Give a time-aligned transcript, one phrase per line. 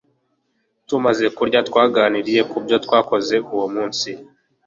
[0.87, 4.09] tumaze kurya, twaganiriye kubyo twakoze uwo munsi